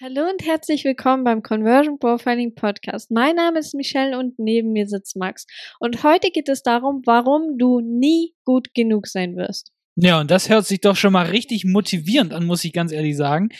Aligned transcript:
Hallo 0.00 0.28
und 0.28 0.44
herzlich 0.44 0.84
willkommen 0.84 1.22
beim 1.22 1.40
Conversion 1.40 2.00
Profiling 2.00 2.56
Podcast. 2.56 3.12
Mein 3.12 3.36
Name 3.36 3.60
ist 3.60 3.74
Michelle 3.74 4.18
und 4.18 4.40
neben 4.40 4.72
mir 4.72 4.88
sitzt 4.88 5.14
Max. 5.14 5.46
Und 5.78 6.02
heute 6.02 6.32
geht 6.32 6.48
es 6.48 6.64
darum, 6.64 7.02
warum 7.04 7.58
du 7.58 7.78
nie 7.78 8.34
gut 8.44 8.74
genug 8.74 9.06
sein 9.06 9.36
wirst. 9.36 9.70
Ja, 9.94 10.20
und 10.20 10.32
das 10.32 10.48
hört 10.48 10.66
sich 10.66 10.80
doch 10.80 10.96
schon 10.96 11.12
mal 11.12 11.26
richtig 11.26 11.64
motivierend 11.64 12.32
an, 12.32 12.44
muss 12.44 12.64
ich 12.64 12.72
ganz 12.72 12.90
ehrlich 12.90 13.16
sagen. 13.16 13.50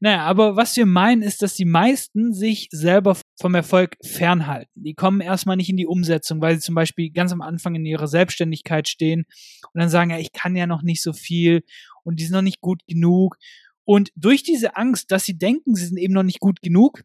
Naja, 0.00 0.24
aber 0.24 0.56
was 0.56 0.76
wir 0.76 0.86
meinen, 0.86 1.22
ist, 1.22 1.42
dass 1.42 1.54
die 1.54 1.64
meisten 1.64 2.32
sich 2.32 2.66
selber 2.72 3.16
vom 3.40 3.54
Erfolg 3.54 3.96
fernhalten. 4.02 4.82
Die 4.82 4.94
kommen 4.94 5.20
erstmal 5.20 5.56
nicht 5.56 5.70
in 5.70 5.76
die 5.76 5.86
Umsetzung, 5.86 6.40
weil 6.40 6.56
sie 6.56 6.62
zum 6.62 6.74
Beispiel 6.74 7.12
ganz 7.12 7.30
am 7.30 7.42
Anfang 7.42 7.76
in 7.76 7.86
ihrer 7.86 8.08
Selbstständigkeit 8.08 8.88
stehen 8.88 9.24
und 9.72 9.80
dann 9.80 9.88
sagen, 9.88 10.10
ja, 10.10 10.18
ich 10.18 10.32
kann 10.32 10.56
ja 10.56 10.66
noch 10.66 10.82
nicht 10.82 11.00
so 11.00 11.12
viel 11.12 11.62
und 12.02 12.18
die 12.18 12.24
sind 12.24 12.34
noch 12.34 12.42
nicht 12.42 12.60
gut 12.60 12.80
genug. 12.88 13.36
Und 13.86 14.10
durch 14.16 14.42
diese 14.42 14.76
Angst, 14.76 15.12
dass 15.12 15.24
sie 15.24 15.38
denken, 15.38 15.76
sie 15.76 15.86
sind 15.86 15.96
eben 15.96 16.12
noch 16.12 16.24
nicht 16.24 16.40
gut 16.40 16.60
genug, 16.60 17.04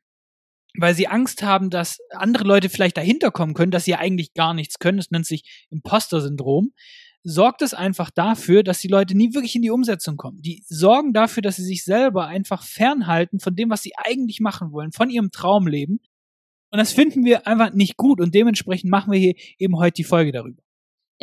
weil 0.76 0.96
sie 0.96 1.08
Angst 1.08 1.44
haben, 1.44 1.70
dass 1.70 2.00
andere 2.10 2.44
Leute 2.44 2.70
vielleicht 2.70 2.98
dahinter 2.98 3.30
kommen 3.30 3.54
können, 3.54 3.72
dass 3.72 3.86
sie 3.86 3.92
ja 3.92 4.00
eigentlich 4.00 4.34
gar 4.34 4.54
nichts 4.54 4.80
können, 4.80 4.98
das 4.98 5.12
nennt 5.12 5.28
sich 5.28 5.68
Imposter-Syndrom, 5.70 6.74
sorgt 7.24 7.62
es 7.62 7.76
einfach 7.76 8.10
dafür, 8.10 8.64
dass 8.64 8.80
die 8.80 8.88
Leute 8.88 9.16
nie 9.16 9.34
wirklich 9.36 9.56
in 9.56 9.62
die 9.62 9.70
Umsetzung 9.70 10.18
kommen. 10.18 10.42
Die 10.42 10.64
sorgen 10.68 11.14
dafür, 11.14 11.44
dass 11.44 11.58
sie 11.58 11.66
sich 11.66 11.84
selber 11.84 12.26
einfach 12.26 12.64
fernhalten 12.64 13.40
von 13.40 13.56
dem, 13.56 13.70
was 13.70 13.84
sie 13.84 13.94
eigentlich 13.96 14.40
machen 14.40 14.72
wollen, 14.72 14.92
von 14.92 15.12
ihrem 15.12 15.30
Traumleben. 15.30 16.00
Und 16.72 16.80
das 16.80 16.94
finden 16.94 17.26
wir 17.26 17.46
einfach 17.46 17.74
nicht 17.74 17.96
gut 17.96 18.20
und 18.20 18.34
dementsprechend 18.34 18.90
machen 18.90 19.12
wir 19.12 19.20
hier 19.20 19.36
eben 19.60 19.78
heute 19.78 19.96
die 19.96 20.04
Folge 20.04 20.32
darüber. 20.32 20.64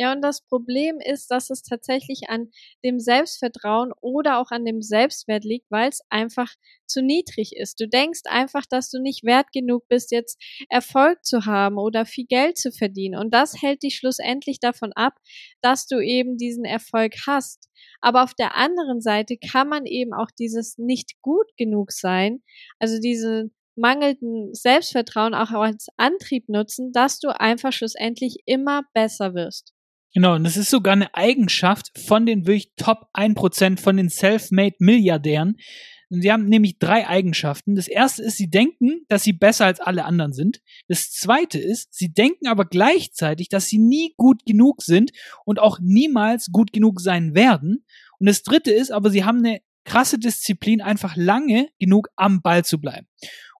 Ja, 0.01 0.13
und 0.13 0.21
das 0.21 0.39
Problem 0.45 0.99
ist, 1.01 1.29
dass 1.29 1.49
es 1.49 1.61
tatsächlich 1.61 2.29
an 2.29 2.51
dem 2.85 2.99
Selbstvertrauen 3.01 3.91
oder 3.99 4.39
auch 4.39 4.49
an 4.49 4.63
dem 4.63 4.81
Selbstwert 4.81 5.43
liegt, 5.43 5.69
weil 5.69 5.89
es 5.89 5.99
einfach 6.09 6.55
zu 6.87 7.01
niedrig 7.01 7.51
ist. 7.57 7.81
Du 7.81 7.87
denkst 7.87 8.21
einfach, 8.23 8.65
dass 8.65 8.89
du 8.89 9.01
nicht 9.01 9.25
wert 9.25 9.47
genug 9.51 9.89
bist, 9.89 10.11
jetzt 10.11 10.41
Erfolg 10.69 11.25
zu 11.25 11.45
haben 11.45 11.77
oder 11.77 12.05
viel 12.05 12.25
Geld 12.27 12.57
zu 12.57 12.71
verdienen. 12.71 13.19
Und 13.19 13.33
das 13.33 13.61
hält 13.61 13.83
dich 13.83 13.97
schlussendlich 13.97 14.61
davon 14.61 14.93
ab, 14.93 15.15
dass 15.61 15.85
du 15.85 15.99
eben 15.99 16.37
diesen 16.37 16.63
Erfolg 16.63 17.15
hast. 17.27 17.67
Aber 17.99 18.23
auf 18.23 18.33
der 18.33 18.55
anderen 18.55 19.01
Seite 19.01 19.35
kann 19.37 19.67
man 19.67 19.85
eben 19.85 20.13
auch 20.13 20.31
dieses 20.39 20.77
nicht 20.77 21.21
gut 21.21 21.47
genug 21.57 21.91
sein, 21.91 22.41
also 22.79 22.99
diese 23.01 23.51
mangelnden 23.75 24.53
Selbstvertrauen 24.53 25.33
auch 25.33 25.51
als 25.51 25.87
Antrieb 25.97 26.47
nutzen, 26.47 26.93
dass 26.93 27.19
du 27.19 27.29
einfach 27.37 27.73
schlussendlich 27.73 28.37
immer 28.45 28.83
besser 28.93 29.33
wirst. 29.33 29.73
Genau, 30.13 30.35
und 30.35 30.43
das 30.43 30.57
ist 30.57 30.71
sogar 30.71 30.93
eine 30.93 31.13
Eigenschaft 31.13 31.91
von 31.99 32.25
den 32.25 32.47
wirklich 32.47 32.71
Top 32.75 33.09
1% 33.13 33.79
von 33.79 33.97
den 33.97 34.09
Self-Made 34.09 34.75
Milliardären. 34.79 35.57
Und 36.09 36.23
sie 36.23 36.31
haben 36.31 36.45
nämlich 36.45 36.79
drei 36.79 37.07
Eigenschaften. 37.07 37.75
Das 37.75 37.87
erste 37.87 38.23
ist, 38.23 38.37
sie 38.37 38.49
denken, 38.49 39.05
dass 39.09 39.21
sie 39.21 39.33
besser 39.33 39.65
als 39.65 39.79
alle 39.79 40.05
anderen 40.05 40.33
sind. 40.33 40.61
Das 40.87 41.11
zweite 41.11 41.59
ist, 41.59 41.93
sie 41.93 42.11
denken 42.11 42.47
aber 42.47 42.65
gleichzeitig, 42.65 43.49
dass 43.49 43.67
sie 43.67 43.77
nie 43.77 44.15
gut 44.17 44.43
genug 44.45 44.81
sind 44.81 45.11
und 45.45 45.59
auch 45.59 45.79
niemals 45.79 46.47
gut 46.51 46.73
genug 46.73 46.99
sein 46.99 47.35
werden. 47.35 47.85
Und 48.17 48.27
das 48.27 48.41
dritte 48.41 48.71
ist, 48.71 48.91
aber 48.91 49.11
sie 49.11 49.23
haben 49.23 49.39
eine 49.39 49.61
krasse 49.85 50.17
Disziplin, 50.17 50.81
einfach 50.81 51.15
lange 51.15 51.69
genug 51.79 52.09
am 52.15 52.41
Ball 52.41 52.65
zu 52.65 52.79
bleiben. 52.79 53.07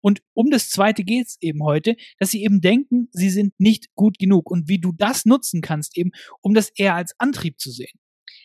Und 0.01 0.21
um 0.33 0.49
das 0.49 0.69
zweite 0.69 1.03
geht's 1.03 1.37
eben 1.41 1.63
heute, 1.63 1.95
dass 2.19 2.31
sie 2.31 2.43
eben 2.43 2.61
denken, 2.61 3.09
sie 3.11 3.29
sind 3.29 3.53
nicht 3.59 3.93
gut 3.95 4.19
genug 4.19 4.49
und 4.49 4.67
wie 4.67 4.79
du 4.79 4.91
das 4.91 5.25
nutzen 5.25 5.61
kannst 5.61 5.97
eben, 5.97 6.11
um 6.41 6.53
das 6.53 6.69
eher 6.75 6.95
als 6.95 7.13
Antrieb 7.17 7.59
zu 7.59 7.71
sehen. 7.71 7.99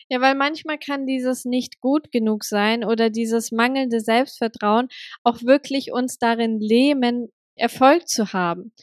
Ja, 0.09 0.21
weil 0.21 0.35
manchmal 0.35 0.77
kann 0.77 1.07
dieses 1.07 1.45
nicht 1.45 1.79
gut 1.79 2.11
genug 2.11 2.43
sein 2.43 2.83
oder 2.83 3.09
dieses 3.09 3.51
mangelnde 3.51 4.01
Selbstvertrauen 4.01 4.87
auch 5.23 5.41
wirklich 5.41 5.91
uns 5.91 6.17
darin 6.17 6.59
lähmen, 6.59 7.29
Erfolg 7.55 8.07
zu 8.07 8.33
haben 8.33 8.73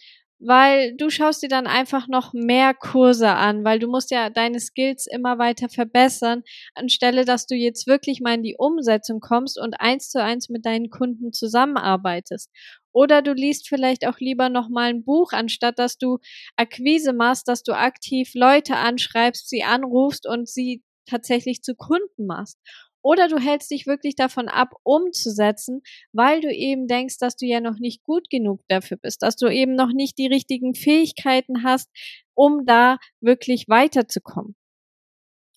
weil 0.45 0.97
du 0.97 1.11
schaust 1.11 1.43
dir 1.43 1.48
dann 1.48 1.67
einfach 1.67 2.09
noch 2.09 2.33
mehr 2.33 2.75
Kurse 2.75 3.29
an, 3.31 3.65
weil 3.65 3.79
du 3.79 3.89
musst 3.89 4.11
ja 4.11 4.31
deine 4.31 4.61
Skills 4.61 5.06
immer 5.06 5.39
weiter 5.39 5.69
verbessern, 5.69 6.43
anstelle 6.75 7.25
dass 7.25 7.47
du 7.47 7.55
jetzt 7.55 7.87
wirklich 7.87 8.21
mal 8.21 8.34
in 8.34 8.43
die 8.43 8.56
Umsetzung 8.59 9.21
kommst 9.21 9.59
und 9.59 9.75
eins 9.81 10.11
zu 10.11 10.22
eins 10.22 10.49
mit 10.49 10.66
deinen 10.66 10.91
Kunden 10.91 11.33
zusammenarbeitest. 11.33 12.50
Oder 12.93 13.22
du 13.22 13.33
liest 13.33 13.69
vielleicht 13.69 14.06
auch 14.06 14.19
lieber 14.19 14.49
noch 14.49 14.69
mal 14.69 14.91
ein 14.91 15.05
Buch, 15.05 15.33
anstatt 15.33 15.78
dass 15.78 15.97
du 15.97 16.19
Akquise 16.56 17.12
machst, 17.12 17.49
dass 17.49 17.62
du 17.62 17.72
aktiv 17.72 18.33
Leute 18.34 18.77
anschreibst, 18.77 19.49
sie 19.49 19.62
anrufst 19.65 20.27
und 20.28 20.49
sie 20.49 20.83
tatsächlich 21.06 21.62
zu 21.62 21.75
Kunden 21.75 22.27
machst. 22.27 22.59
Oder 23.03 23.29
du 23.29 23.39
hältst 23.39 23.71
dich 23.71 23.87
wirklich 23.87 24.15
davon 24.15 24.49
ab, 24.49 24.75
umzusetzen, 24.85 25.83
weil 26.13 26.41
du 26.41 26.53
eben 26.53 26.87
denkst, 26.87 27.19
dass 27.19 27.37
du 27.37 27.47
ja 27.47 27.61
noch 27.61 27.79
nicht 27.79 28.05
gut 28.05 28.31
genug 28.31 28.61
dafür 28.69 28.97
bist, 28.97 29.23
dass 29.23 29.37
du 29.37 29.49
eben 29.49 29.75
noch 29.75 29.93
nicht 29.93 30.19
die 30.19 30.29
richtigen 30.29 30.75
Fähigkeiten 30.75 31.65
hast, 31.65 31.91
um 32.35 32.65
da 32.65 32.99
wirklich 33.21 33.69
weiterzukommen. 33.69 34.55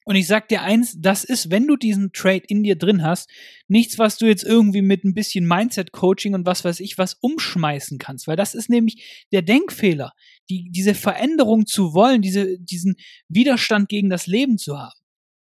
Und 0.07 0.15
ich 0.15 0.27
sag 0.27 0.49
dir 0.49 0.61
eins, 0.61 0.95
das 0.99 1.23
ist, 1.23 1.49
wenn 1.49 1.65
du 1.65 1.77
diesen 1.77 2.11
Trade 2.13 2.43
in 2.47 2.61
dir 2.61 2.75
drin 2.75 3.01
hast, 3.01 3.27
nichts, 3.67 3.97
was 3.97 4.19
du 4.19 4.27
jetzt 4.27 4.43
irgendwie 4.43 4.83
mit 4.83 5.03
ein 5.03 5.15
bisschen 5.15 5.47
Mindset-Coaching 5.47 6.35
und 6.35 6.45
was 6.45 6.63
weiß 6.63 6.79
ich 6.79 6.99
was 6.99 7.15
umschmeißen 7.21 7.97
kannst, 7.97 8.27
weil 8.27 8.35
das 8.35 8.53
ist 8.53 8.69
nämlich 8.69 9.25
der 9.31 9.41
Denkfehler, 9.41 10.11
die, 10.47 10.69
diese 10.69 10.93
Veränderung 10.93 11.65
zu 11.65 11.95
wollen, 11.95 12.21
diese, 12.21 12.59
diesen 12.59 12.97
Widerstand 13.29 13.89
gegen 13.89 14.11
das 14.11 14.27
Leben 14.27 14.59
zu 14.59 14.77
haben 14.77 14.93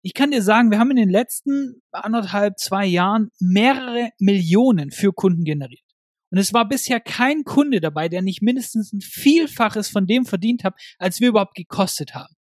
ich 0.03 0.15
kann 0.15 0.31
dir 0.31 0.43
sagen, 0.43 0.71
wir 0.71 0.79
haben 0.79 0.91
in 0.91 0.97
den 0.97 1.11
letzten 1.11 1.83
anderthalb, 1.91 2.59
zwei 2.59 2.87
Jahren 2.87 3.31
mehrere 3.41 4.11
Millionen 4.19 4.91
für 4.91 5.13
Kunden 5.13 5.45
generiert. 5.45 5.83
Und 6.31 6.39
es 6.39 6.53
war 6.53 6.69
bisher 6.69 7.01
kein 7.01 7.45
Kunde 7.45 7.81
dabei, 7.81 8.09
der 8.09 8.23
nicht 8.23 8.43
mindestens 8.43 8.93
ein 8.93 9.01
Vielfaches 9.01 9.89
von 9.89 10.07
dem 10.07 10.27
verdient 10.27 10.63
hat, 10.63 10.75
als 10.99 11.21
wir 11.21 11.29
überhaupt 11.29 11.55
gekostet 11.55 12.15
haben. 12.15 12.35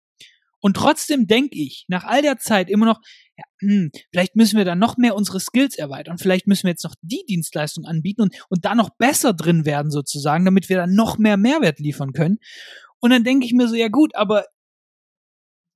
Und 0.61 0.77
trotzdem 0.77 1.27
denke 1.27 1.56
ich 1.59 1.84
nach 1.87 2.05
all 2.05 2.22
der 2.22 2.39
Zeit 2.39 2.69
immer 2.69 2.87
noch, 2.87 3.00
ja, 3.37 3.45
hm, 3.61 3.91
vielleicht 4.11 4.34
müssen 4.34 4.56
wir 4.56 4.65
dann 4.65 4.78
noch 4.78 4.97
mehr 4.97 5.15
unsere 5.15 5.39
Skills 5.39 5.77
erweitern. 5.77 6.19
Vielleicht 6.19 6.47
müssen 6.47 6.65
wir 6.65 6.71
jetzt 6.71 6.84
noch 6.84 6.95
die 7.03 7.25
Dienstleistung 7.28 7.84
anbieten 7.84 8.22
und, 8.22 8.34
und 8.49 8.65
da 8.65 8.75
noch 8.75 8.91
besser 8.97 9.33
drin 9.34 9.65
werden 9.65 9.91
sozusagen, 9.91 10.45
damit 10.45 10.69
wir 10.69 10.77
dann 10.77 10.95
noch 10.95 11.19
mehr 11.19 11.37
Mehrwert 11.37 11.78
liefern 11.78 12.12
können. 12.12 12.39
Und 12.99 13.11
dann 13.11 13.25
denke 13.25 13.47
ich 13.47 13.53
mir 13.53 13.69
so, 13.69 13.77
ja 13.77 13.89
gut, 13.89 14.15
aber 14.16 14.47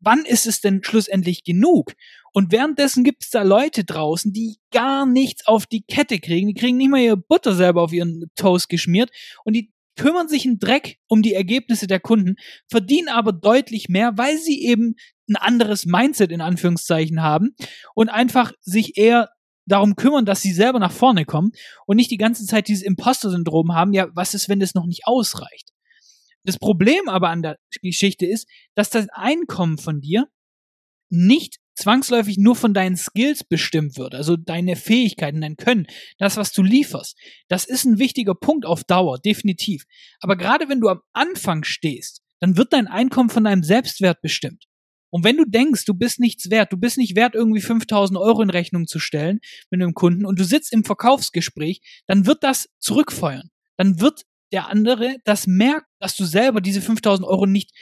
wann 0.01 0.25
ist 0.25 0.47
es 0.47 0.61
denn 0.61 0.83
schlussendlich 0.83 1.45
genug? 1.45 1.93
Und 2.33 2.53
währenddessen 2.53 3.05
gibt 3.05 3.25
es 3.25 3.31
da 3.31 3.43
Leute 3.43 3.85
draußen, 3.85 4.33
die 4.33 4.59
gar 4.71 5.07
nichts 5.07 5.47
auf 5.47 5.67
die 5.67 5.83
Kette 5.83 6.19
kriegen. 6.19 6.49
Die 6.49 6.55
kriegen 6.55 6.77
nicht 6.77 6.91
mal 6.91 7.01
ihre 7.01 7.17
Butter 7.17 7.55
selber 7.55 7.83
auf 7.83 7.93
ihren 7.93 8.31
Toast 8.37 8.69
geschmiert 8.69 9.11
und 9.45 9.55
die 9.55 9.73
kümmern 9.97 10.29
sich 10.29 10.47
einen 10.47 10.59
Dreck 10.59 10.99
um 11.09 11.23
die 11.23 11.35
Ergebnisse 11.35 11.87
der 11.87 12.01
Kunden, 12.01 12.37
verdienen 12.69 13.09
aber 13.09 13.33
deutlich 13.33 13.89
mehr, 13.89 14.17
weil 14.17 14.39
sie 14.39 14.65
eben 14.65 14.95
ein 15.29 15.37
anderes 15.37 15.85
Mindset 15.85 16.33
in 16.33 16.41
Anführungszeichen 16.41 17.23
haben 17.23 17.55
und 17.95 18.09
einfach 18.09 18.53
sich 18.61 18.97
eher 18.97 19.29
darum 19.67 19.97
kümmern, 19.97 20.25
dass 20.25 20.43
sie 20.43 20.53
selber 20.53 20.79
nach 20.79 20.93
vorne 20.93 21.25
kommen 21.25 21.53
und 21.87 21.97
nicht 21.97 22.11
die 22.11 22.17
ganze 22.17 22.47
Zeit 22.47 22.69
dieses 22.69 22.83
Imposter-Syndrom 22.83 23.75
haben, 23.75 23.93
ja, 23.93 24.09
was 24.15 24.35
ist, 24.35 24.49
wenn 24.49 24.61
das 24.61 24.75
noch 24.75 24.87
nicht 24.87 25.07
ausreicht? 25.07 25.71
Das 26.45 26.59
Problem 26.59 27.09
aber 27.09 27.29
an 27.29 27.43
der 27.43 27.59
Geschichte 27.83 28.27
ist, 28.27 28.49
dass 28.75 28.91
das 28.91 29.09
Einkommen 29.11 29.79
von 29.79 30.01
dir 30.01 30.29
nicht 31.11 31.59
zwangsläufig 31.75 32.39
nur 32.39 32.57
von 32.57 32.75
deinen 32.75 32.97
Skills 32.97 33.43
bestimmt 33.43 33.97
wird, 33.97 34.15
also 34.15 34.37
deine 34.37 34.77
Fähigkeiten, 34.77 35.41
dein 35.41 35.57
Können, 35.57 35.87
das, 36.19 36.37
was 36.37 36.53
du 36.53 36.63
lieferst. 36.63 37.17
Das 37.49 37.65
ist 37.65 37.85
ein 37.85 37.99
wichtiger 37.99 38.35
Punkt 38.35 38.67
auf 38.67 38.85
Dauer, 38.85 39.19
definitiv. 39.19 39.85
Aber 40.21 40.37
gerade 40.37 40.69
wenn 40.69 40.81
du 40.81 40.89
am 40.89 41.01
Anfang 41.13 41.65
stehst, 41.65 42.23
dann 42.39 42.57
wird 42.57 42.73
dein 42.73 42.87
Einkommen 42.87 43.31
von 43.31 43.45
deinem 43.45 43.63
Selbstwert 43.63 44.21
bestimmt. 44.23 44.67
Und 45.11 45.25
wenn 45.25 45.37
du 45.37 45.45
denkst, 45.45 45.85
du 45.87 45.95
bist 45.95 46.21
nichts 46.21 46.51
wert, 46.51 46.73
du 46.73 46.77
bist 46.77 46.97
nicht 46.97 47.17
wert, 47.17 47.35
irgendwie 47.35 47.61
5000 47.61 48.19
Euro 48.19 48.43
in 48.43 48.51
Rechnung 48.51 48.87
zu 48.87 48.99
stellen 49.01 49.41
mit 49.71 49.83
einem 49.83 49.95
Kunden 49.95 50.25
und 50.25 50.39
du 50.39 50.45
sitzt 50.45 50.73
im 50.73 50.85
Verkaufsgespräch, 50.85 51.81
dann 52.07 52.27
wird 52.27 52.45
das 52.45 52.69
zurückfeuern. 52.79 53.51
Dann 53.77 54.01
wird 54.01 54.23
der 54.53 54.69
andere 54.69 55.17
das 55.25 55.47
merkt, 55.47 55.87
dass 55.99 56.17
du 56.17 56.25
selber 56.25 56.61
diese 56.61 56.81
5000 56.81 57.27
Euro 57.27 57.47
nicht 57.47 57.73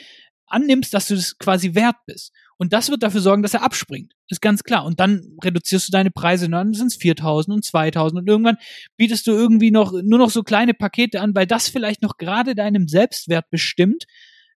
annimmst, 0.46 0.94
dass 0.94 1.08
du 1.08 1.14
das 1.14 1.38
quasi 1.38 1.74
wert 1.74 1.96
bist. 2.06 2.32
Und 2.56 2.72
das 2.72 2.90
wird 2.90 3.02
dafür 3.02 3.20
sorgen, 3.20 3.42
dass 3.42 3.54
er 3.54 3.62
abspringt. 3.62 4.14
Ist 4.28 4.42
ganz 4.42 4.64
klar. 4.64 4.84
Und 4.84 4.98
dann 4.98 5.36
reduzierst 5.42 5.88
du 5.88 5.92
deine 5.92 6.10
Preise, 6.10 6.46
und 6.46 6.52
dann 6.52 6.74
sind 6.74 6.88
es 6.88 6.96
4000 6.96 7.54
und 7.54 7.64
2000 7.64 8.20
und 8.20 8.28
irgendwann 8.28 8.56
bietest 8.96 9.26
du 9.26 9.32
irgendwie 9.32 9.70
noch, 9.70 9.92
nur 9.92 10.18
noch 10.18 10.30
so 10.30 10.42
kleine 10.42 10.74
Pakete 10.74 11.20
an, 11.20 11.34
weil 11.34 11.46
das 11.46 11.68
vielleicht 11.68 12.02
noch 12.02 12.16
gerade 12.16 12.54
deinem 12.54 12.88
Selbstwert 12.88 13.48
bestimmt, 13.50 14.04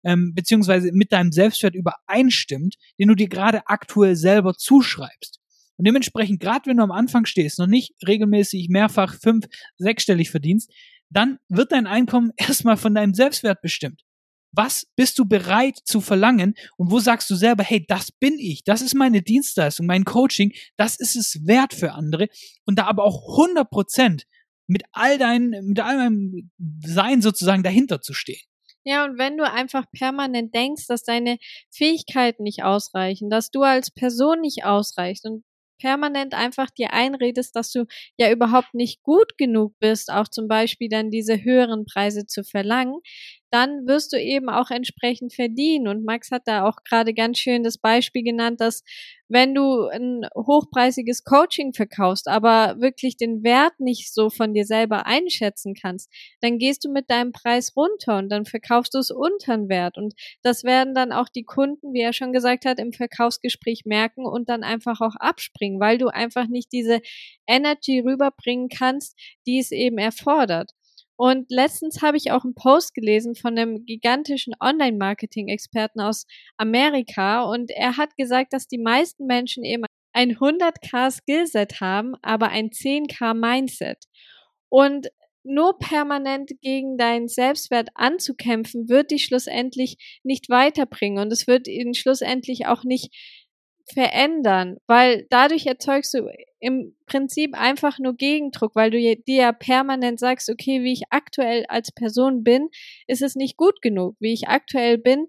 ähm, 0.05 0.35
beziehungsweise 0.35 0.91
mit 0.93 1.12
deinem 1.12 1.31
Selbstwert 1.31 1.75
übereinstimmt, 1.76 2.75
den 2.99 3.09
du 3.09 3.14
dir 3.14 3.29
gerade 3.29 3.67
aktuell 3.67 4.17
selber 4.17 4.55
zuschreibst. 4.55 5.38
Und 5.76 5.87
dementsprechend, 5.87 6.41
gerade 6.41 6.67
wenn 6.67 6.76
du 6.79 6.82
am 6.82 6.91
Anfang 6.91 7.25
stehst, 7.25 7.59
noch 7.59 7.67
nicht 7.67 7.94
regelmäßig 8.06 8.69
mehrfach 8.69 9.14
fünf, 9.20 9.47
sechsstellig 9.79 10.31
verdienst, 10.31 10.70
dann 11.12 11.38
wird 11.49 11.73
dein 11.73 11.87
Einkommen 11.87 12.32
erstmal 12.37 12.76
von 12.76 12.94
deinem 12.94 13.14
Selbstwert 13.14 13.61
bestimmt. 13.61 14.03
Was 14.55 14.87
bist 14.97 15.19
du 15.19 15.25
bereit 15.25 15.79
zu 15.85 16.03
verlangen 16.03 16.55
und 16.76 16.91
wo 16.91 16.99
sagst 16.99 17.31
du 17.31 17.35
selber, 17.35 17.64
hey, 17.64 17.87
das 17.88 18.12
bin 18.12 18.38
ich, 18.38 18.64
das 18.64 18.82
ist 18.82 18.94
meine 18.94 19.23
Dienstleistung, 19.23 19.87
mein 19.87 20.05
Coaching, 20.05 20.53
das 20.76 20.97
ist 20.97 21.17
es 21.17 21.47
wert 21.47 21.73
für 21.73 21.93
andere 21.93 22.29
und 22.67 22.79
da 22.79 22.85
aber 22.85 23.05
auch 23.05 23.38
100 23.38 23.70
Prozent 23.70 24.25
mit 24.67 24.82
all 24.93 25.17
deinem, 25.17 25.69
mit 25.69 25.81
all 25.81 25.97
meinem 25.97 26.50
Sein 26.85 27.23
sozusagen 27.23 27.62
dahinter 27.62 28.03
zu 28.03 28.12
stehen. 28.12 28.43
Ja, 28.85 29.05
und 29.05 29.17
wenn 29.17 29.38
du 29.38 29.49
einfach 29.49 29.85
permanent 29.93 30.55
denkst, 30.55 30.87
dass 30.88 31.05
deine 31.05 31.38
Fähigkeiten 31.70 32.43
nicht 32.43 32.64
ausreichen, 32.64 33.31
dass 33.31 33.50
du 33.50 33.62
als 33.62 33.91
Person 33.91 34.41
nicht 34.41 34.64
ausreichst 34.64 35.25
und 35.25 35.44
permanent 35.82 36.34
einfach 36.34 36.70
dir 36.70 36.93
einredest, 36.94 37.56
dass 37.56 37.73
du 37.73 37.87
ja 38.19 38.31
überhaupt 38.31 38.75
nicht 38.75 39.02
gut 39.02 39.37
genug 39.38 39.75
bist, 39.81 40.11
auch 40.12 40.29
zum 40.29 40.49
Beispiel 40.49 40.88
dann 40.88 41.11
diese 41.11 41.43
höheren 41.44 41.84
Preise 41.87 42.26
zu 42.26 42.44
verlangen, 42.44 43.00
dann 43.52 43.87
wirst 43.87 44.12
du 44.12 44.16
eben 44.20 44.49
auch 44.49 44.70
entsprechend 44.70 45.34
verdienen. 45.34 45.87
Und 45.88 46.04
Max 46.04 46.31
hat 46.31 46.43
da 46.46 46.64
auch 46.66 46.76
gerade 46.84 47.14
ganz 47.14 47.38
schön 47.38 47.62
das 47.62 47.78
Beispiel 47.78 48.22
genannt, 48.25 48.60
dass 48.60 48.82
wenn 49.28 49.54
du 49.54 49.87
ein 49.87 50.26
hochpreisiges 50.37 51.25
Coaching 51.25 51.72
verkaufst, 51.72 52.28
aber 52.28 52.81
wirklich 52.81 53.16
den 53.16 53.43
Wert 53.43 53.78
nicht 53.78 54.12
so 54.12 54.28
von 54.31 54.52
dir 54.54 54.64
selber 54.66 55.06
einschätzen 55.06 55.75
kannst, 55.75 56.10
dann 56.40 56.58
gehst 56.58 56.84
du 56.84 56.90
mit 56.90 57.10
deinem 57.10 57.32
Preis 57.32 57.72
runter 57.76 58.19
und 58.19 58.28
dann 58.31 58.44
verkaufst 58.44 58.94
du 58.94 58.99
es 58.99 59.10
unter 59.10 59.56
den 59.56 59.69
Wert. 59.69 59.96
Und 59.96 60.14
das 60.43 60.64
werden 60.64 60.94
dann 60.94 61.12
auch 61.12 61.28
die 61.28 61.44
Kunden, 61.44 61.94
wie 61.94 62.00
er 62.00 62.12
schon 62.12 62.32
gesagt 62.32 62.64
hat, 62.66 62.78
im 62.78 62.93
Verkaufsgespräch 62.93 63.84
merken 63.87 64.26
und 64.26 64.49
dann 64.49 64.64
einfach 64.64 65.00
auch 65.00 65.16
abspringen, 65.16 65.81
weil 65.81 65.99
du 65.99 66.08
einfach 66.08 66.46
nicht 66.46 66.72
diese 66.72 67.00
Energy 67.46 68.00
rüberbringen 68.00 68.69
kannst, 68.69 69.19
die 69.46 69.58
es 69.58 69.70
eben 69.72 69.99
erfordert. 69.99 70.72
Und 71.17 71.50
letztens 71.50 72.03
habe 72.03 72.17
ich 72.17 72.32
auch 72.32 72.44
einen 72.44 72.55
Post 72.55 72.94
gelesen 72.94 73.35
von 73.35 73.56
einem 73.56 73.85
gigantischen 73.85 74.55
Online-Marketing-Experten 74.61 76.00
aus 76.00 76.26
Amerika 76.56 77.43
und 77.43 77.70
er 77.70 77.97
hat 77.97 78.17
gesagt, 78.17 78.53
dass 78.53 78.67
die 78.67 78.79
meisten 78.79 79.26
Menschen 79.26 79.64
eben 79.64 79.85
ein 80.12 80.37
100k 80.37 81.11
Skillset 81.11 81.81
haben, 81.81 82.14
aber 82.23 82.49
ein 82.49 82.70
10k 82.70 83.35
Mindset. 83.35 84.05
Und 84.69 85.09
nur 85.44 85.79
permanent 85.79 86.53
gegen 86.61 86.97
deinen 86.97 87.29
Selbstwert 87.29 87.91
anzukämpfen, 87.94 88.88
wird 88.88 89.11
dich 89.11 89.25
schlussendlich 89.25 90.20
nicht 90.23 90.49
weiterbringen 90.49 91.19
und 91.19 91.32
es 91.32 91.47
wird 91.47 91.67
ihn 91.67 91.94
schlussendlich 91.94 92.67
auch 92.67 92.85
nicht 92.85 93.12
verändern, 93.93 94.76
weil 94.87 95.26
dadurch 95.31 95.67
erzeugst 95.67 96.14
du 96.14 96.29
im 96.61 96.94
Prinzip 97.06 97.55
einfach 97.55 97.99
nur 97.99 98.14
Gegendruck, 98.14 98.75
weil 98.76 98.90
du 98.90 98.99
dir 98.99 99.37
ja 99.37 99.52
permanent 99.52 100.20
sagst, 100.20 100.49
okay, 100.49 100.82
wie 100.82 100.93
ich 100.93 101.02
aktuell 101.11 101.64
als 101.69 101.93
Person 101.93 102.44
bin, 102.44 102.69
ist 103.06 103.23
es 103.23 103.34
nicht 103.34 103.56
gut 103.56 103.82
genug. 103.82 104.17
Wie 104.20 104.32
ich 104.32 104.49
aktuell 104.49 104.99
bin, 104.99 105.26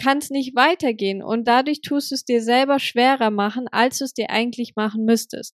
kann 0.00 0.18
es 0.18 0.30
nicht 0.30 0.54
weitergehen 0.56 1.22
und 1.22 1.46
dadurch 1.46 1.80
tust 1.82 2.10
du 2.10 2.14
es 2.14 2.24
dir 2.24 2.42
selber 2.42 2.78
schwerer 2.78 3.30
machen, 3.30 3.68
als 3.68 3.98
du 3.98 4.04
es 4.04 4.14
dir 4.14 4.30
eigentlich 4.30 4.74
machen 4.76 5.04
müsstest. 5.04 5.54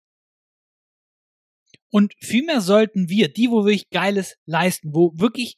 Und 1.90 2.14
vielmehr 2.20 2.60
sollten 2.60 3.08
wir, 3.08 3.28
die, 3.28 3.50
wo 3.50 3.64
wirklich 3.64 3.90
Geiles 3.90 4.36
leisten, 4.44 4.94
wo 4.94 5.12
wirklich 5.14 5.56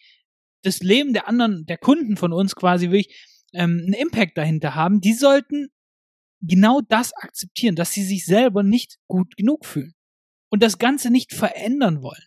das 0.62 0.80
Leben 0.80 1.12
der 1.12 1.28
anderen, 1.28 1.64
der 1.66 1.78
Kunden 1.78 2.16
von 2.16 2.32
uns 2.32 2.54
quasi 2.54 2.90
wirklich 2.90 3.14
ähm, 3.52 3.82
einen 3.84 3.94
Impact 3.94 4.36
dahinter 4.36 4.74
haben, 4.74 5.00
die 5.00 5.14
sollten 5.14 5.68
genau 6.40 6.80
das 6.80 7.12
akzeptieren, 7.14 7.76
dass 7.76 7.92
sie 7.92 8.04
sich 8.04 8.24
selber 8.24 8.62
nicht 8.62 8.98
gut 9.06 9.36
genug 9.36 9.66
fühlen 9.66 9.94
und 10.50 10.62
das 10.62 10.78
Ganze 10.78 11.10
nicht 11.10 11.32
verändern 11.32 12.02
wollen. 12.02 12.22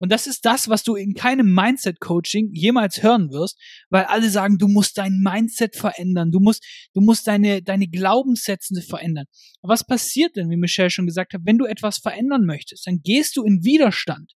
Und 0.00 0.10
das 0.10 0.26
ist 0.26 0.46
das, 0.46 0.70
was 0.70 0.82
du 0.82 0.94
in 0.96 1.12
keinem 1.12 1.54
Mindset-Coaching 1.54 2.54
jemals 2.54 3.02
hören 3.02 3.30
wirst, 3.30 3.60
weil 3.90 4.04
alle 4.04 4.30
sagen, 4.30 4.56
du 4.56 4.66
musst 4.66 4.96
dein 4.96 5.20
Mindset 5.20 5.76
verändern, 5.76 6.30
du 6.32 6.40
musst, 6.40 6.64
du 6.94 7.02
musst 7.02 7.26
deine, 7.26 7.62
deine 7.62 7.86
Glaubenssätze 7.86 8.80
verändern. 8.80 9.26
Aber 9.60 9.74
was 9.74 9.86
passiert 9.86 10.36
denn, 10.36 10.48
wie 10.48 10.56
Michelle 10.56 10.88
schon 10.88 11.06
gesagt 11.06 11.34
hat, 11.34 11.42
wenn 11.44 11.58
du 11.58 11.66
etwas 11.66 11.98
verändern 11.98 12.46
möchtest, 12.46 12.86
dann 12.86 13.02
gehst 13.02 13.36
du 13.36 13.44
in 13.44 13.62
Widerstand. 13.62 14.32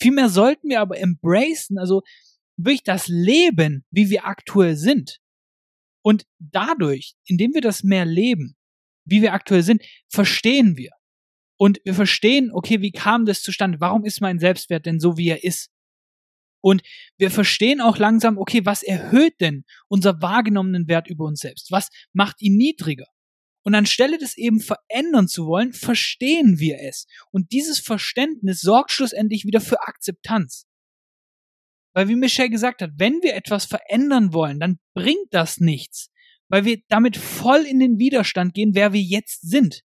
Vielmehr 0.00 0.28
sollten 0.28 0.68
wir 0.68 0.80
aber 0.80 0.98
embracen, 0.98 1.76
also 1.76 2.02
wirklich 2.56 2.84
das 2.84 3.08
Leben, 3.08 3.84
wie 3.90 4.10
wir 4.10 4.26
aktuell 4.26 4.76
sind. 4.76 5.18
Und 6.02 6.24
dadurch, 6.38 7.14
indem 7.24 7.54
wir 7.54 7.60
das 7.60 7.82
mehr 7.82 8.04
leben, 8.04 8.56
wie 9.04 9.22
wir 9.22 9.32
aktuell 9.32 9.62
sind, 9.62 9.82
verstehen 10.08 10.76
wir. 10.76 10.90
Und 11.58 11.80
wir 11.84 11.94
verstehen, 11.94 12.50
okay, 12.52 12.80
wie 12.80 12.92
kam 12.92 13.26
das 13.26 13.42
zustande? 13.42 13.80
Warum 13.80 14.04
ist 14.04 14.20
mein 14.20 14.38
Selbstwert 14.38 14.86
denn 14.86 15.00
so, 15.00 15.16
wie 15.16 15.28
er 15.28 15.42
ist? 15.42 15.70
Und 16.60 16.82
wir 17.16 17.30
verstehen 17.30 17.80
auch 17.80 17.98
langsam, 17.98 18.38
okay, 18.38 18.64
was 18.64 18.82
erhöht 18.82 19.40
denn 19.40 19.64
unser 19.88 20.20
wahrgenommenen 20.22 20.88
Wert 20.88 21.08
über 21.08 21.24
uns 21.24 21.40
selbst? 21.40 21.70
Was 21.70 21.88
macht 22.12 22.40
ihn 22.42 22.56
niedriger? 22.56 23.06
Und 23.64 23.74
anstelle 23.74 24.18
das 24.18 24.36
eben 24.36 24.60
verändern 24.60 25.28
zu 25.28 25.46
wollen, 25.46 25.72
verstehen 25.72 26.58
wir 26.58 26.78
es. 26.80 27.06
Und 27.30 27.52
dieses 27.52 27.80
Verständnis 27.80 28.60
sorgt 28.60 28.92
schlussendlich 28.92 29.44
wieder 29.44 29.60
für 29.60 29.82
Akzeptanz. 29.82 30.67
Weil 31.98 32.06
wie 32.06 32.14
Michelle 32.14 32.48
gesagt 32.48 32.80
hat, 32.80 32.92
wenn 32.94 33.22
wir 33.22 33.34
etwas 33.34 33.64
verändern 33.64 34.32
wollen, 34.32 34.60
dann 34.60 34.78
bringt 34.94 35.32
das 35.32 35.58
nichts. 35.58 36.12
Weil 36.48 36.64
wir 36.64 36.78
damit 36.86 37.16
voll 37.16 37.62
in 37.62 37.80
den 37.80 37.98
Widerstand 37.98 38.54
gehen, 38.54 38.76
wer 38.76 38.92
wir 38.92 39.02
jetzt 39.02 39.40
sind. 39.40 39.82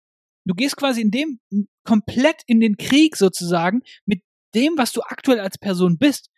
Du 0.44 0.56
gehst 0.56 0.76
quasi 0.76 1.02
in 1.02 1.12
dem 1.12 1.40
komplett 1.84 2.42
in 2.48 2.62
den 2.62 2.78
Krieg 2.78 3.16
sozusagen 3.16 3.82
mit 4.08 4.24
dem, 4.56 4.74
was 4.76 4.92
du 4.92 5.02
aktuell 5.02 5.40
als 5.40 5.60
Person 5.60 6.00
bist. 6.00 6.32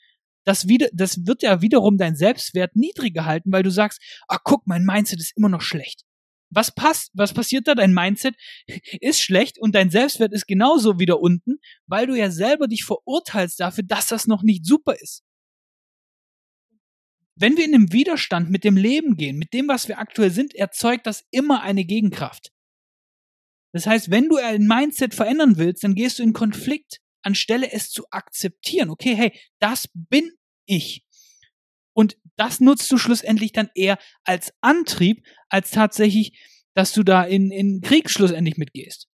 Das, 0.43 0.67
wieder, 0.67 0.89
das 0.91 1.25
wird 1.25 1.41
ja 1.41 1.61
wiederum 1.61 1.97
dein 1.97 2.17
Selbstwert 2.17 2.75
niedrig 2.75 3.13
gehalten, 3.13 3.53
weil 3.53 3.63
du 3.63 3.71
sagst, 3.71 4.01
ah, 4.27 4.39
guck, 4.43 4.67
mein 4.67 4.83
Mindset 4.83 5.21
ist 5.21 5.37
immer 5.37 5.47
noch 5.47 5.61
schlecht. 5.61 6.01
Was 6.49 6.75
passt, 6.75 7.11
was 7.13 7.33
passiert 7.33 7.69
da? 7.69 7.75
Dein 7.75 7.93
Mindset 7.93 8.35
ist 8.99 9.21
schlecht 9.21 9.57
und 9.57 9.73
dein 9.73 9.89
Selbstwert 9.89 10.33
ist 10.33 10.47
genauso 10.47 10.99
wieder 10.99 11.21
unten, 11.21 11.59
weil 11.87 12.07
du 12.07 12.15
ja 12.15 12.29
selber 12.29 12.67
dich 12.67 12.83
verurteilst 12.83 13.57
dafür, 13.61 13.85
dass 13.85 14.07
das 14.07 14.27
noch 14.27 14.43
nicht 14.43 14.65
super 14.65 14.95
ist 14.99 15.23
wenn 17.35 17.57
wir 17.57 17.65
in 17.65 17.73
einem 17.73 17.91
Widerstand 17.91 18.49
mit 18.49 18.63
dem 18.63 18.77
Leben 18.77 19.15
gehen, 19.15 19.37
mit 19.37 19.53
dem, 19.53 19.67
was 19.67 19.87
wir 19.87 19.99
aktuell 19.99 20.31
sind, 20.31 20.53
erzeugt 20.55 21.07
das 21.07 21.25
immer 21.31 21.61
eine 21.61 21.85
Gegenkraft. 21.85 22.51
Das 23.73 23.87
heißt, 23.87 24.11
wenn 24.11 24.27
du 24.27 24.37
ein 24.37 24.67
Mindset 24.67 25.13
verändern 25.13 25.57
willst, 25.57 25.83
dann 25.83 25.95
gehst 25.95 26.19
du 26.19 26.23
in 26.23 26.33
Konflikt, 26.33 26.99
anstelle 27.23 27.71
es 27.71 27.89
zu 27.89 28.05
akzeptieren. 28.11 28.89
Okay, 28.89 29.15
hey, 29.15 29.31
das 29.59 29.87
bin 29.93 30.31
ich. 30.65 31.05
Und 31.93 32.17
das 32.35 32.59
nutzt 32.59 32.91
du 32.91 32.97
schlussendlich 32.97 33.51
dann 33.51 33.69
eher 33.75 33.97
als 34.23 34.53
Antrieb, 34.61 35.25
als 35.49 35.71
tatsächlich, 35.71 36.37
dass 36.73 36.93
du 36.93 37.03
da 37.03 37.23
in, 37.23 37.51
in 37.51 37.81
Krieg 37.81 38.09
schlussendlich 38.09 38.57
mitgehst. 38.57 39.10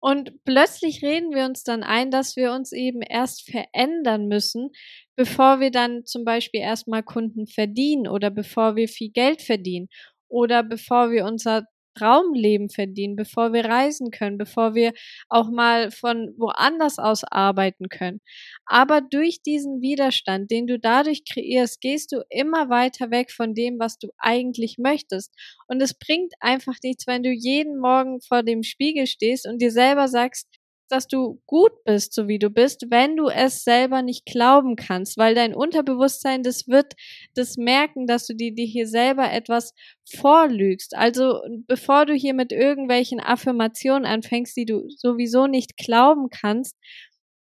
Und 0.00 0.32
plötzlich 0.44 1.02
reden 1.02 1.34
wir 1.34 1.44
uns 1.44 1.62
dann 1.62 1.82
ein, 1.82 2.10
dass 2.10 2.36
wir 2.36 2.52
uns 2.52 2.72
eben 2.72 3.02
erst 3.02 3.50
verändern 3.50 4.28
müssen, 4.28 4.70
bevor 5.14 5.60
wir 5.60 5.70
dann 5.70 6.06
zum 6.06 6.24
Beispiel 6.24 6.60
erstmal 6.60 7.02
Kunden 7.02 7.46
verdienen 7.46 8.08
oder 8.08 8.30
bevor 8.30 8.76
wir 8.76 8.88
viel 8.88 9.10
Geld 9.10 9.42
verdienen 9.42 9.88
oder 10.28 10.62
bevor 10.62 11.10
wir 11.10 11.24
unser 11.26 11.64
Traumleben 12.00 12.70
verdienen, 12.70 13.16
bevor 13.16 13.52
wir 13.52 13.64
reisen 13.66 14.10
können, 14.10 14.38
bevor 14.38 14.74
wir 14.74 14.92
auch 15.28 15.50
mal 15.50 15.90
von 15.90 16.34
woanders 16.38 16.98
aus 16.98 17.24
arbeiten 17.24 17.88
können. 17.88 18.20
Aber 18.66 19.00
durch 19.00 19.42
diesen 19.42 19.80
Widerstand, 19.82 20.50
den 20.50 20.66
du 20.66 20.78
dadurch 20.78 21.24
kreierst, 21.30 21.80
gehst 21.80 22.12
du 22.12 22.22
immer 22.30 22.68
weiter 22.70 23.10
weg 23.10 23.30
von 23.32 23.54
dem, 23.54 23.78
was 23.78 23.98
du 23.98 24.08
eigentlich 24.18 24.76
möchtest. 24.78 25.34
Und 25.68 25.82
es 25.82 25.94
bringt 25.94 26.32
einfach 26.40 26.74
nichts, 26.82 27.06
wenn 27.06 27.22
du 27.22 27.30
jeden 27.30 27.78
Morgen 27.78 28.20
vor 28.20 28.42
dem 28.42 28.62
Spiegel 28.62 29.06
stehst 29.06 29.46
und 29.46 29.60
dir 29.60 29.70
selber 29.70 30.08
sagst, 30.08 30.46
dass 30.90 31.06
du 31.06 31.40
gut 31.46 31.72
bist, 31.84 32.12
so 32.14 32.28
wie 32.28 32.38
du 32.38 32.50
bist, 32.50 32.86
wenn 32.90 33.16
du 33.16 33.28
es 33.28 33.64
selber 33.64 34.02
nicht 34.02 34.26
glauben 34.26 34.76
kannst, 34.76 35.16
weil 35.18 35.34
dein 35.34 35.54
Unterbewusstsein, 35.54 36.42
das 36.42 36.68
wird 36.68 36.94
das 37.34 37.56
merken, 37.56 38.06
dass 38.06 38.26
du 38.26 38.34
dir, 38.34 38.54
dir 38.54 38.66
hier 38.66 38.86
selber 38.86 39.30
etwas 39.32 39.74
vorlügst. 40.18 40.96
Also 40.96 41.40
bevor 41.66 42.06
du 42.06 42.14
hier 42.14 42.34
mit 42.34 42.52
irgendwelchen 42.52 43.20
Affirmationen 43.20 44.06
anfängst, 44.06 44.56
die 44.56 44.66
du 44.66 44.88
sowieso 44.88 45.46
nicht 45.46 45.76
glauben 45.76 46.28
kannst, 46.30 46.76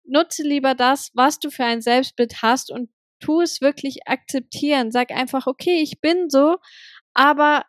nutze 0.06 0.44
lieber 0.44 0.74
das, 0.76 1.12
was 1.14 1.40
du 1.40 1.50
für 1.50 1.66
ein 1.66 1.82
Selbstbild 1.82 2.42
hast 2.42 2.72
und 2.72 2.90
tu 3.20 3.42
es 3.42 3.62
wirklich 3.62 4.08
akzeptieren. 4.08 4.92
Sag 4.92 5.12
einfach, 5.12 5.48
okay, 5.48 5.82
ich 5.82 6.00
bin 6.02 6.30
so, 6.30 6.58
aber 7.14 7.64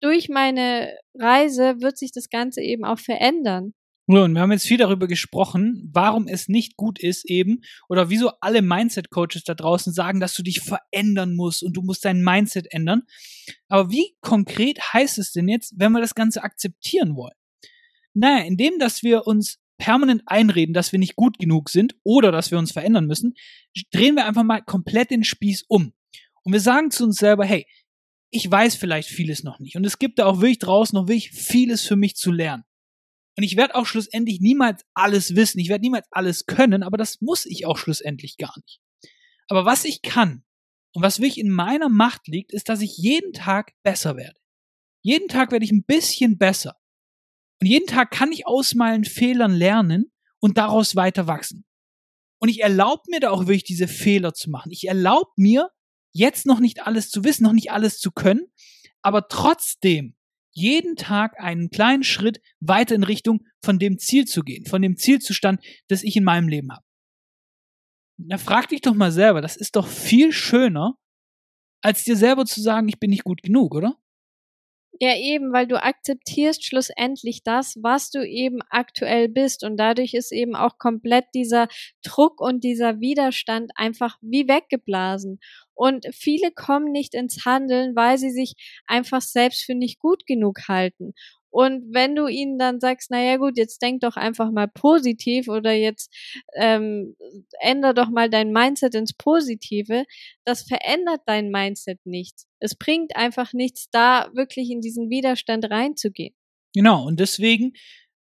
durch 0.00 0.28
meine 0.28 0.96
Reise 1.14 1.80
wird 1.80 1.98
sich 1.98 2.12
das 2.12 2.28
Ganze 2.28 2.60
eben 2.62 2.84
auch 2.84 2.98
verändern. 2.98 3.74
Nun, 4.08 4.34
wir 4.34 4.40
haben 4.40 4.52
jetzt 4.52 4.68
viel 4.68 4.78
darüber 4.78 5.08
gesprochen, 5.08 5.90
warum 5.92 6.28
es 6.28 6.46
nicht 6.46 6.76
gut 6.76 7.00
ist 7.00 7.28
eben 7.28 7.62
oder 7.88 8.08
wieso 8.08 8.30
alle 8.40 8.62
Mindset-Coaches 8.62 9.42
da 9.42 9.54
draußen 9.54 9.92
sagen, 9.92 10.20
dass 10.20 10.34
du 10.34 10.44
dich 10.44 10.60
verändern 10.60 11.34
musst 11.34 11.64
und 11.64 11.72
du 11.72 11.82
musst 11.82 12.04
dein 12.04 12.22
Mindset 12.22 12.72
ändern. 12.72 13.02
Aber 13.66 13.90
wie 13.90 14.14
konkret 14.20 14.78
heißt 14.92 15.18
es 15.18 15.32
denn 15.32 15.48
jetzt, 15.48 15.74
wenn 15.76 15.90
wir 15.90 16.00
das 16.00 16.14
Ganze 16.14 16.44
akzeptieren 16.44 17.16
wollen? 17.16 17.34
Naja, 18.14 18.44
indem, 18.44 18.78
dass 18.78 19.02
wir 19.02 19.26
uns 19.26 19.58
permanent 19.76 20.22
einreden, 20.26 20.72
dass 20.72 20.92
wir 20.92 21.00
nicht 21.00 21.16
gut 21.16 21.40
genug 21.40 21.68
sind 21.68 21.96
oder 22.04 22.30
dass 22.30 22.52
wir 22.52 22.58
uns 22.58 22.70
verändern 22.70 23.06
müssen, 23.06 23.34
drehen 23.90 24.14
wir 24.14 24.26
einfach 24.26 24.44
mal 24.44 24.62
komplett 24.62 25.10
den 25.10 25.24
Spieß 25.24 25.64
um. 25.66 25.92
Und 26.44 26.52
wir 26.52 26.60
sagen 26.60 26.92
zu 26.92 27.02
uns 27.02 27.16
selber, 27.16 27.44
hey, 27.44 27.66
ich 28.30 28.48
weiß 28.48 28.76
vielleicht 28.76 29.08
vieles 29.08 29.42
noch 29.42 29.58
nicht 29.58 29.76
und 29.76 29.84
es 29.84 29.98
gibt 29.98 30.20
da 30.20 30.26
auch 30.26 30.40
wirklich 30.40 30.60
draußen 30.60 30.96
noch 30.96 31.08
wirklich 31.08 31.32
vieles 31.32 31.82
für 31.82 31.96
mich 31.96 32.14
zu 32.14 32.30
lernen. 32.30 32.64
Und 33.36 33.42
ich 33.42 33.56
werde 33.56 33.74
auch 33.74 33.86
schlussendlich 33.86 34.40
niemals 34.40 34.82
alles 34.94 35.36
wissen. 35.36 35.58
Ich 35.58 35.68
werde 35.68 35.82
niemals 35.82 36.06
alles 36.10 36.46
können, 36.46 36.82
aber 36.82 36.96
das 36.96 37.20
muss 37.20 37.44
ich 37.44 37.66
auch 37.66 37.76
schlussendlich 37.76 38.38
gar 38.38 38.54
nicht. 38.56 38.80
Aber 39.48 39.64
was 39.64 39.84
ich 39.84 40.02
kann 40.02 40.44
und 40.92 41.02
was 41.02 41.20
wirklich 41.20 41.38
in 41.38 41.50
meiner 41.50 41.88
Macht 41.88 42.26
liegt, 42.28 42.52
ist, 42.52 42.68
dass 42.68 42.80
ich 42.80 42.96
jeden 42.96 43.32
Tag 43.32 43.72
besser 43.82 44.16
werde. 44.16 44.38
Jeden 45.02 45.28
Tag 45.28 45.52
werde 45.52 45.64
ich 45.64 45.70
ein 45.70 45.84
bisschen 45.84 46.38
besser. 46.38 46.76
Und 47.60 47.68
jeden 47.68 47.86
Tag 47.86 48.10
kann 48.10 48.32
ich 48.32 48.46
aus 48.46 48.74
meinen 48.74 49.04
Fehlern 49.04 49.52
lernen 49.52 50.10
und 50.40 50.58
daraus 50.58 50.96
weiter 50.96 51.26
wachsen. 51.26 51.64
Und 52.38 52.48
ich 52.48 52.62
erlaube 52.62 53.02
mir 53.08 53.20
da 53.20 53.30
auch 53.30 53.42
wirklich 53.42 53.64
diese 53.64 53.88
Fehler 53.88 54.34
zu 54.34 54.50
machen. 54.50 54.72
Ich 54.72 54.88
erlaube 54.88 55.30
mir, 55.36 55.70
jetzt 56.12 56.46
noch 56.46 56.60
nicht 56.60 56.86
alles 56.86 57.10
zu 57.10 57.24
wissen, 57.24 57.44
noch 57.44 57.52
nicht 57.52 57.70
alles 57.70 57.98
zu 57.98 58.10
können, 58.10 58.46
aber 59.02 59.28
trotzdem 59.28 60.15
jeden 60.56 60.96
Tag 60.96 61.38
einen 61.38 61.68
kleinen 61.68 62.02
Schritt 62.02 62.40
weiter 62.60 62.94
in 62.94 63.02
Richtung 63.02 63.40
von 63.62 63.78
dem 63.78 63.98
Ziel 63.98 64.24
zu 64.24 64.42
gehen, 64.42 64.64
von 64.64 64.80
dem 64.80 64.96
Zielzustand, 64.96 65.62
das 65.88 66.02
ich 66.02 66.16
in 66.16 66.24
meinem 66.24 66.48
Leben 66.48 66.72
habe. 66.72 66.84
Na, 68.18 68.38
frag 68.38 68.68
dich 68.68 68.80
doch 68.80 68.94
mal 68.94 69.12
selber, 69.12 69.42
das 69.42 69.56
ist 69.56 69.76
doch 69.76 69.86
viel 69.86 70.32
schöner, 70.32 70.94
als 71.82 72.04
dir 72.04 72.16
selber 72.16 72.46
zu 72.46 72.62
sagen, 72.62 72.88
ich 72.88 72.98
bin 72.98 73.10
nicht 73.10 73.24
gut 73.24 73.42
genug, 73.42 73.74
oder? 73.74 73.96
Ja, 75.00 75.14
eben, 75.16 75.52
weil 75.52 75.66
du 75.66 75.82
akzeptierst 75.82 76.64
schlussendlich 76.64 77.42
das, 77.42 77.76
was 77.82 78.10
du 78.10 78.26
eben 78.26 78.60
aktuell 78.70 79.28
bist. 79.28 79.62
Und 79.62 79.76
dadurch 79.76 80.14
ist 80.14 80.32
eben 80.32 80.54
auch 80.56 80.78
komplett 80.78 81.26
dieser 81.34 81.68
Druck 82.02 82.40
und 82.40 82.64
dieser 82.64 83.00
Widerstand 83.00 83.72
einfach 83.76 84.16
wie 84.22 84.48
weggeblasen. 84.48 85.38
Und 85.74 86.06
viele 86.14 86.50
kommen 86.50 86.92
nicht 86.92 87.14
ins 87.14 87.44
Handeln, 87.44 87.94
weil 87.94 88.16
sie 88.16 88.30
sich 88.30 88.54
einfach 88.86 89.20
selbst 89.20 89.64
für 89.64 89.74
nicht 89.74 89.98
gut 89.98 90.26
genug 90.26 90.60
halten. 90.68 91.12
Und 91.50 91.92
wenn 91.94 92.14
du 92.16 92.26
ihnen 92.26 92.58
dann 92.58 92.80
sagst, 92.80 93.10
naja 93.10 93.36
gut, 93.36 93.56
jetzt 93.58 93.80
denk 93.82 94.00
doch 94.00 94.16
einfach 94.16 94.50
mal 94.50 94.68
positiv 94.68 95.48
oder 95.48 95.72
jetzt 95.72 96.14
ähm, 96.54 97.16
änder 97.60 97.92
doch 97.94 98.08
mal 98.10 98.28
dein 98.30 98.50
Mindset 98.52 98.94
ins 98.94 99.12
Positive, 99.14 100.04
das 100.44 100.62
verändert 100.62 101.20
dein 101.26 101.50
Mindset 101.50 101.98
nichts. 102.04 102.45
Es 102.58 102.74
bringt 102.74 103.16
einfach 103.16 103.52
nichts, 103.52 103.88
da 103.90 104.30
wirklich 104.34 104.70
in 104.70 104.80
diesen 104.80 105.10
Widerstand 105.10 105.70
reinzugehen. 105.70 106.34
Genau, 106.74 107.06
und 107.06 107.20
deswegen 107.20 107.72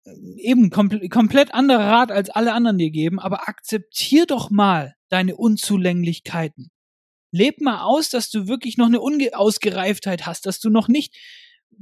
äh, 0.04 0.10
eben 0.36 0.70
komple 0.70 1.08
komplett 1.08 1.52
anderer 1.54 1.86
Rat 1.86 2.10
als 2.12 2.30
alle 2.30 2.52
anderen 2.52 2.78
dir 2.78 2.90
geben, 2.90 3.18
aber 3.20 3.48
akzeptier 3.48 4.26
doch 4.26 4.50
mal 4.50 4.94
deine 5.08 5.36
Unzulänglichkeiten. 5.36 6.70
Leb 7.32 7.60
mal 7.60 7.82
aus, 7.82 8.10
dass 8.10 8.30
du 8.30 8.46
wirklich 8.46 8.76
noch 8.76 8.86
eine 8.86 9.00
Unausgereiftheit 9.00 10.26
hast, 10.26 10.46
dass 10.46 10.60
du 10.60 10.70
noch 10.70 10.88
nicht 10.88 11.16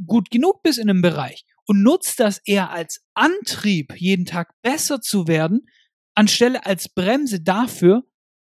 gut 0.06 0.30
genug 0.30 0.62
bist 0.62 0.78
in 0.78 0.88
einem 0.88 1.02
Bereich 1.02 1.44
und 1.66 1.82
nutzt 1.82 2.20
das 2.20 2.40
eher 2.44 2.70
als 2.70 3.04
Antrieb, 3.14 3.94
jeden 3.96 4.24
Tag 4.24 4.54
besser 4.62 5.00
zu 5.00 5.28
werden, 5.28 5.66
anstelle 6.14 6.64
als 6.64 6.88
Bremse 6.88 7.40
dafür, 7.40 8.04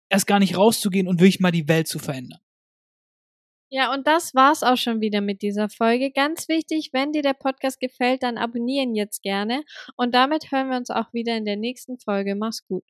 erst 0.09 0.27
gar 0.27 0.39
nicht 0.39 0.57
rauszugehen 0.57 1.09
und 1.09 1.21
wirklich 1.21 1.41
mal 1.41 1.51
die 1.51 1.69
Welt 1.69 1.89
zu 1.89 1.99
verändern. 1.99 2.41
Ja, 3.77 3.93
und 3.93 4.07
das 4.07 4.37
war's 4.37 4.63
auch 4.63 4.77
schon 4.77 5.01
wieder 5.01 5.21
mit 5.21 5.43
dieser 5.43 5.69
Folge. 5.69 6.13
Ganz 6.13 6.49
wichtig, 6.49 6.91
wenn 6.93 7.11
dir 7.11 7.23
der 7.23 7.35
Podcast 7.35 7.81
gefällt, 7.81 8.23
dann 8.23 8.39
abonnieren 8.39 8.95
jetzt 8.95 9.21
gerne. 9.23 9.65
Und 9.97 10.15
damit 10.15 10.53
hören 10.53 10.69
wir 10.71 10.77
uns 10.77 10.91
auch 10.91 11.13
wieder 11.13 11.37
in 11.37 11.45
der 11.45 11.57
nächsten 11.57 11.99
Folge. 11.99 12.37
Mach's 12.37 12.65
gut. 12.69 12.85